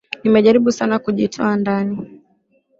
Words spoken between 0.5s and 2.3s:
sana kujitoa ndani